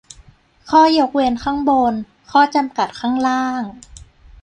[0.69, 1.93] "ข้อยกเว้นข้างบน
[2.31, 3.61] ข้อจำกัดข้างล่าง"